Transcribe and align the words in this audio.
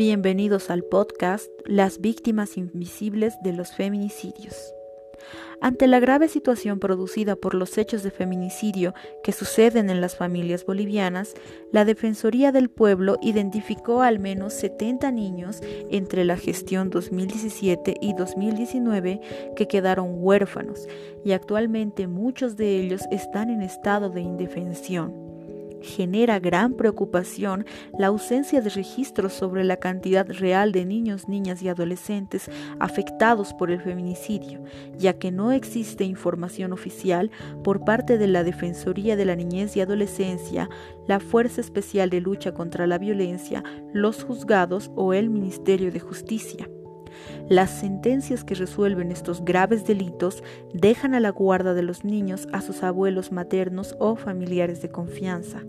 Bienvenidos 0.00 0.70
al 0.70 0.82
podcast 0.82 1.46
Las 1.66 2.00
víctimas 2.00 2.56
invisibles 2.56 3.34
de 3.42 3.52
los 3.52 3.72
feminicidios. 3.72 4.72
Ante 5.60 5.86
la 5.86 6.00
grave 6.00 6.28
situación 6.28 6.80
producida 6.80 7.36
por 7.36 7.52
los 7.54 7.76
hechos 7.76 8.02
de 8.02 8.10
feminicidio 8.10 8.94
que 9.22 9.32
suceden 9.32 9.90
en 9.90 10.00
las 10.00 10.16
familias 10.16 10.64
bolivianas, 10.64 11.34
la 11.70 11.84
Defensoría 11.84 12.50
del 12.50 12.70
Pueblo 12.70 13.18
identificó 13.20 14.00
al 14.00 14.20
menos 14.20 14.54
70 14.54 15.10
niños 15.12 15.60
entre 15.90 16.24
la 16.24 16.38
gestión 16.38 16.88
2017 16.88 17.96
y 18.00 18.14
2019 18.14 19.20
que 19.54 19.68
quedaron 19.68 20.14
huérfanos 20.14 20.88
y 21.26 21.32
actualmente 21.32 22.06
muchos 22.06 22.56
de 22.56 22.78
ellos 22.78 23.02
están 23.10 23.50
en 23.50 23.60
estado 23.60 24.08
de 24.08 24.22
indefensión 24.22 25.29
genera 25.82 26.38
gran 26.38 26.74
preocupación 26.74 27.64
la 27.98 28.08
ausencia 28.08 28.60
de 28.60 28.70
registros 28.70 29.32
sobre 29.32 29.64
la 29.64 29.76
cantidad 29.76 30.26
real 30.28 30.72
de 30.72 30.84
niños, 30.84 31.28
niñas 31.28 31.62
y 31.62 31.68
adolescentes 31.68 32.50
afectados 32.78 33.54
por 33.54 33.70
el 33.70 33.80
feminicidio, 33.80 34.62
ya 34.96 35.14
que 35.14 35.30
no 35.30 35.52
existe 35.52 36.04
información 36.04 36.72
oficial 36.72 37.30
por 37.62 37.84
parte 37.84 38.18
de 38.18 38.26
la 38.26 38.44
Defensoría 38.44 39.16
de 39.16 39.24
la 39.24 39.36
Niñez 39.36 39.76
y 39.76 39.80
Adolescencia, 39.80 40.68
la 41.06 41.20
Fuerza 41.20 41.60
Especial 41.60 42.10
de 42.10 42.20
Lucha 42.20 42.54
contra 42.54 42.86
la 42.86 42.98
Violencia, 42.98 43.62
los 43.92 44.24
juzgados 44.24 44.90
o 44.96 45.14
el 45.14 45.30
Ministerio 45.30 45.90
de 45.92 46.00
Justicia. 46.00 46.68
Las 47.48 47.70
sentencias 47.70 48.44
que 48.44 48.54
resuelven 48.54 49.10
estos 49.12 49.44
graves 49.44 49.86
delitos 49.86 50.42
dejan 50.72 51.14
a 51.14 51.20
la 51.20 51.30
guarda 51.30 51.74
de 51.74 51.82
los 51.82 52.04
niños 52.04 52.48
a 52.52 52.60
sus 52.60 52.82
abuelos 52.82 53.32
maternos 53.32 53.96
o 53.98 54.16
familiares 54.16 54.82
de 54.82 54.90
confianza. 54.90 55.62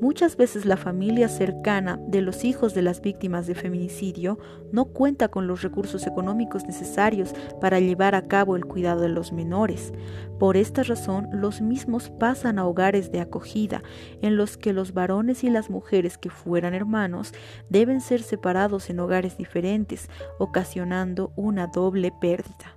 Muchas 0.00 0.36
veces 0.36 0.66
la 0.66 0.76
familia 0.76 1.26
cercana 1.26 1.98
de 2.06 2.20
los 2.20 2.44
hijos 2.44 2.74
de 2.74 2.82
las 2.82 3.00
víctimas 3.00 3.46
de 3.46 3.54
feminicidio 3.54 4.38
no 4.70 4.84
cuenta 4.84 5.28
con 5.28 5.46
los 5.46 5.62
recursos 5.62 6.06
económicos 6.06 6.66
necesarios 6.66 7.34
para 7.62 7.80
llevar 7.80 8.14
a 8.14 8.28
cabo 8.28 8.56
el 8.56 8.66
cuidado 8.66 9.00
de 9.00 9.08
los 9.08 9.32
menores. 9.32 9.94
Por 10.38 10.58
esta 10.58 10.82
razón, 10.82 11.28
los 11.32 11.62
mismos 11.62 12.10
pasan 12.10 12.58
a 12.58 12.66
hogares 12.66 13.10
de 13.10 13.20
acogida, 13.20 13.82
en 14.20 14.36
los 14.36 14.58
que 14.58 14.74
los 14.74 14.92
varones 14.92 15.44
y 15.44 15.50
las 15.50 15.70
mujeres 15.70 16.18
que 16.18 16.28
fueran 16.28 16.74
hermanos 16.74 17.32
deben 17.70 18.02
ser 18.02 18.22
separados 18.22 18.90
en 18.90 19.00
hogares 19.00 19.38
diferentes, 19.38 20.10
ocasionando 20.38 21.32
una 21.36 21.68
doble 21.68 22.12
pérdida. 22.20 22.75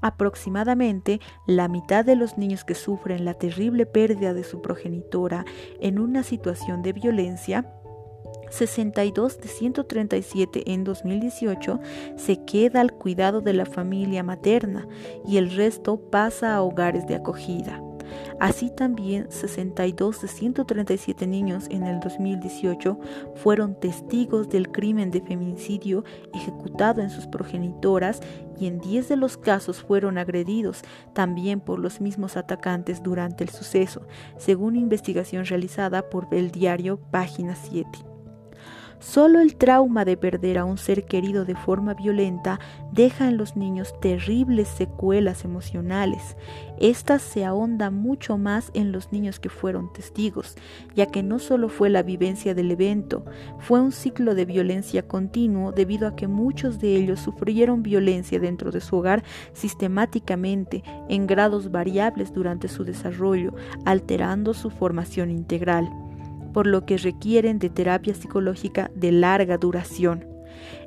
Aproximadamente 0.00 1.20
la 1.46 1.68
mitad 1.68 2.04
de 2.04 2.16
los 2.16 2.38
niños 2.38 2.64
que 2.64 2.74
sufren 2.74 3.24
la 3.24 3.34
terrible 3.34 3.86
pérdida 3.86 4.34
de 4.34 4.44
su 4.44 4.62
progenitora 4.62 5.44
en 5.80 5.98
una 5.98 6.22
situación 6.22 6.82
de 6.82 6.92
violencia 6.92 7.66
62 8.50 9.38
de 9.40 9.48
137 9.48 10.72
en 10.72 10.84
2018 10.84 11.80
se 12.16 12.44
queda 12.44 12.80
al 12.80 12.92
cuidado 12.92 13.40
de 13.40 13.52
la 13.52 13.66
familia 13.66 14.22
materna 14.22 14.88
y 15.26 15.36
el 15.36 15.50
resto 15.50 16.10
pasa 16.10 16.54
a 16.54 16.62
hogares 16.62 17.06
de 17.06 17.14
acogida. 17.14 17.80
Así 18.38 18.70
también 18.70 19.30
62 19.30 20.22
de 20.22 20.28
137 20.28 21.26
niños 21.26 21.66
en 21.70 21.84
el 21.84 22.00
2018 22.00 22.98
fueron 23.36 23.78
testigos 23.78 24.48
del 24.48 24.70
crimen 24.70 25.10
de 25.10 25.20
feminicidio 25.20 26.04
ejecutado 26.34 27.02
en 27.02 27.10
sus 27.10 27.26
progenitoras 27.26 28.20
y 28.58 28.66
en 28.66 28.80
10 28.80 29.08
de 29.08 29.16
los 29.16 29.36
casos 29.36 29.82
fueron 29.82 30.18
agredidos 30.18 30.82
también 31.14 31.60
por 31.60 31.78
los 31.78 32.00
mismos 32.00 32.36
atacantes 32.36 33.02
durante 33.02 33.44
el 33.44 33.50
suceso, 33.50 34.06
según 34.36 34.76
investigación 34.76 35.46
realizada 35.46 36.08
por 36.10 36.28
el 36.32 36.50
diario 36.50 36.98
Página 37.10 37.54
7. 37.54 38.09
Solo 39.00 39.40
el 39.40 39.56
trauma 39.56 40.04
de 40.04 40.18
perder 40.18 40.58
a 40.58 40.66
un 40.66 40.76
ser 40.76 41.06
querido 41.06 41.46
de 41.46 41.54
forma 41.54 41.94
violenta 41.94 42.60
deja 42.92 43.28
en 43.28 43.38
los 43.38 43.56
niños 43.56 43.98
terribles 43.98 44.68
secuelas 44.68 45.46
emocionales. 45.46 46.36
Estas 46.78 47.22
se 47.22 47.46
ahondan 47.46 47.94
mucho 47.94 48.36
más 48.36 48.70
en 48.74 48.92
los 48.92 49.10
niños 49.10 49.40
que 49.40 49.48
fueron 49.48 49.90
testigos, 49.90 50.54
ya 50.94 51.06
que 51.06 51.22
no 51.22 51.38
solo 51.38 51.70
fue 51.70 51.88
la 51.88 52.02
vivencia 52.02 52.54
del 52.54 52.70
evento, 52.70 53.24
fue 53.58 53.80
un 53.80 53.90
ciclo 53.90 54.34
de 54.34 54.44
violencia 54.44 55.08
continuo 55.08 55.72
debido 55.72 56.06
a 56.06 56.14
que 56.14 56.28
muchos 56.28 56.78
de 56.78 56.96
ellos 56.96 57.20
sufrieron 57.20 57.82
violencia 57.82 58.38
dentro 58.38 58.70
de 58.70 58.82
su 58.82 58.96
hogar 58.96 59.24
sistemáticamente 59.54 60.84
en 61.08 61.26
grados 61.26 61.70
variables 61.70 62.34
durante 62.34 62.68
su 62.68 62.84
desarrollo, 62.84 63.54
alterando 63.86 64.52
su 64.52 64.68
formación 64.68 65.30
integral 65.30 65.90
por 66.52 66.66
lo 66.66 66.84
que 66.86 66.98
requieren 66.98 67.58
de 67.58 67.70
terapia 67.70 68.14
psicológica 68.14 68.90
de 68.94 69.12
larga 69.12 69.58
duración. 69.58 70.26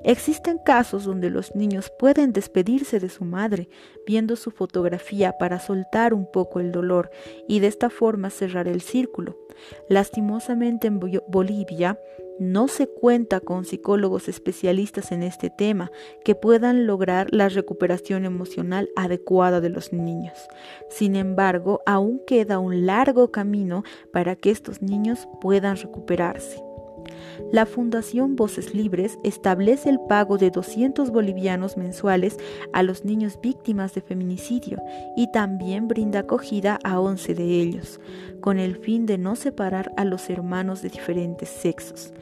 Existen 0.04 0.60
casos 0.64 1.06
donde 1.06 1.30
los 1.30 1.56
niños 1.56 1.92
pueden 1.98 2.34
despedirse 2.34 3.00
de 3.00 3.10
su 3.10 3.26
madre 3.26 3.70
viendo 4.06 4.36
su 4.36 4.52
fotografía 4.52 5.38
para 5.38 5.60
soltar 5.60 6.14
un 6.14 6.30
poco 6.30 6.60
el 6.60 6.72
dolor 6.72 7.10
y 7.48 7.60
de 7.60 7.68
esta 7.68 7.90
forma 7.90 8.30
cerrar 8.30 8.68
el 8.68 8.82
círculo. 8.82 9.38
Lastimosamente 9.90 10.88
en 10.88 11.00
Bolivia 11.00 11.98
no 12.40 12.68
se 12.68 12.88
cuenta 12.88 13.40
con 13.40 13.66
psicólogos 13.66 14.28
especialistas 14.28 15.12
en 15.12 15.24
este 15.24 15.50
tema 15.50 15.92
que 16.24 16.36
puedan 16.36 16.88
lograr 16.88 17.28
la 17.32 17.50
recuperación 17.50 18.26
emocional 18.26 18.90
adecuada 18.96 19.62
de 19.62 19.70
los 19.70 19.94
niños. 19.94 20.38
Sin 20.90 21.16
embargo, 21.16 21.82
aún 21.86 22.22
queda 22.26 22.60
un 22.60 22.86
largo 22.86 23.32
camino 23.32 23.84
para 24.12 24.36
que 24.36 24.52
estos 24.52 24.82
niños 24.82 25.28
puedan 25.42 25.78
recuperarse. 25.78 26.73
La 27.52 27.66
Fundación 27.66 28.36
Voces 28.36 28.74
Libres 28.74 29.18
establece 29.24 29.90
el 29.90 30.00
pago 30.00 30.38
de 30.38 30.52
200 30.52 31.12
bolivianos 31.12 31.78
mensuales 31.78 32.38
a 32.74 32.84
los 32.84 33.06
niños 33.06 33.40
víctimas 33.42 33.94
de 33.94 34.02
feminicidio 34.02 34.82
y 35.16 35.32
también 35.32 35.88
brinda 35.88 36.20
acogida 36.20 36.80
a 36.84 37.00
11 37.00 37.36
de 37.36 37.62
ellos, 37.62 38.00
con 38.42 38.60
el 38.60 38.78
fin 38.78 39.06
de 39.06 39.18
no 39.18 39.36
separar 39.36 39.92
a 39.98 40.06
los 40.06 40.30
hermanos 40.30 40.82
de 40.82 40.90
diferentes 40.90 41.50
sexos. 41.50 42.14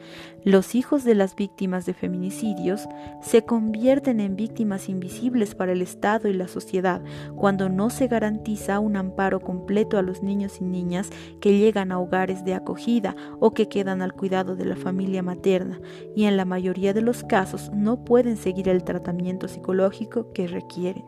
Los 0.44 0.74
hijos 0.74 1.04
de 1.04 1.14
las 1.14 1.36
víctimas 1.36 1.86
de 1.86 1.94
feminicidios 1.94 2.88
se 3.22 3.44
convierten 3.44 4.18
en 4.18 4.34
víctimas 4.34 4.88
invisibles 4.88 5.54
para 5.54 5.70
el 5.70 5.82
Estado 5.82 6.28
y 6.28 6.32
la 6.32 6.48
sociedad 6.48 7.00
cuando 7.36 7.68
no 7.68 7.90
se 7.90 8.08
garantiza 8.08 8.80
un 8.80 8.96
amparo 8.96 9.38
completo 9.38 9.98
a 9.98 10.02
los 10.02 10.22
niños 10.22 10.60
y 10.60 10.64
niñas 10.64 11.10
que 11.40 11.56
llegan 11.56 11.92
a 11.92 12.00
hogares 12.00 12.44
de 12.44 12.54
acogida 12.54 13.14
o 13.38 13.52
que 13.52 13.68
quedan 13.68 14.02
al 14.02 14.14
cuidado 14.14 14.56
de 14.56 14.64
la 14.64 14.74
familia 14.82 15.22
materna 15.22 15.80
y 16.14 16.24
en 16.24 16.36
la 16.36 16.44
mayoría 16.44 16.92
de 16.92 17.02
los 17.02 17.24
casos 17.24 17.70
no 17.72 18.04
pueden 18.04 18.36
seguir 18.36 18.68
el 18.68 18.84
tratamiento 18.84 19.48
psicológico 19.48 20.32
que 20.32 20.46
requieren. 20.46 21.04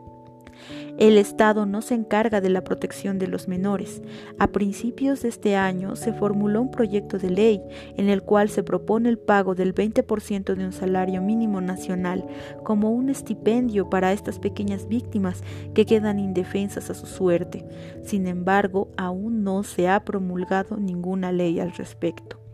El 0.97 1.17
Estado 1.17 1.65
no 1.65 1.81
se 1.81 1.93
encarga 1.93 2.39
de 2.41 2.49
la 2.49 2.63
protección 2.63 3.19
de 3.19 3.27
los 3.27 3.47
menores. 3.47 4.01
A 4.39 4.47
principios 4.47 5.21
de 5.21 5.29
este 5.29 5.55
año 5.55 5.95
se 5.95 6.13
formuló 6.13 6.61
un 6.61 6.71
proyecto 6.71 7.17
de 7.17 7.29
ley 7.29 7.61
en 7.97 8.09
el 8.09 8.23
cual 8.23 8.49
se 8.49 8.63
propone 8.63 9.09
el 9.09 9.19
pago 9.19 9.55
del 9.55 9.75
20% 9.75 10.55
de 10.55 10.65
un 10.65 10.71
salario 10.71 11.21
mínimo 11.21 11.59
nacional 11.59 12.25
como 12.63 12.91
un 12.91 13.09
estipendio 13.09 13.89
para 13.89 14.13
estas 14.13 14.39
pequeñas 14.39 14.87
víctimas 14.87 15.43
que 15.73 15.85
quedan 15.85 16.19
indefensas 16.19 16.89
a 16.89 16.93
su 16.93 17.05
suerte. 17.05 17.65
Sin 18.03 18.27
embargo, 18.27 18.89
aún 18.95 19.43
no 19.43 19.63
se 19.63 19.89
ha 19.89 20.05
promulgado 20.05 20.77
ninguna 20.77 21.31
ley 21.31 21.59
al 21.59 21.73
respecto. 21.73 22.44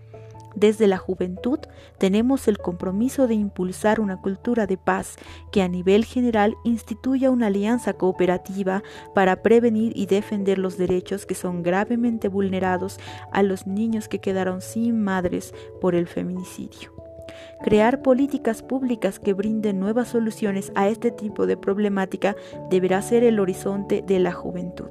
Desde 0.56 0.88
la 0.88 0.98
juventud 0.98 1.60
tenemos 1.98 2.48
el 2.48 2.58
compromiso 2.58 3.28
de 3.28 3.36
impulsar 3.36 4.00
una 4.00 4.18
cultura 4.18 4.68
de 4.68 4.78
paz 4.78 5.16
que 5.52 5.62
a 5.62 5.68
nivel 5.68 6.06
general 6.06 6.56
instituya 6.64 7.32
una 7.32 7.48
alianza 7.48 7.94
cooperativa 7.94 8.84
para 9.16 9.42
prevenir 9.42 9.94
y 9.96 10.08
defender 10.08 10.58
los 10.58 10.78
derechos 10.78 11.26
que 11.26 11.36
son 11.36 11.64
gravemente 11.64 12.28
vulnerados 12.28 13.00
a 13.32 13.44
los 13.44 13.68
niños 13.68 14.08
que 14.08 14.20
quedaron 14.20 14.62
sin 14.62 15.02
madres 15.02 15.54
por 15.80 15.96
el 15.96 16.08
feminicidio. 16.08 16.92
Crear 17.64 18.02
políticas 18.02 18.64
públicas 18.64 19.20
que 19.20 19.34
brinden 19.34 19.80
nuevas 19.80 20.10
soluciones 20.10 20.72
a 20.76 20.90
este 20.90 21.12
tipo 21.12 21.46
de 21.46 21.58
problemática 21.58 22.36
deberá 22.70 23.02
ser 23.02 23.24
el 23.24 23.40
horizonte 23.40 24.04
de 24.06 24.20
la 24.20 24.34
juventud. 24.34 24.90